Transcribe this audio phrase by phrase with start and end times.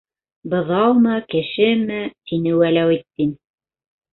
[0.53, 1.99] Быҙаумы, кешеме?-
[2.33, 3.31] тине Вәләүетдин.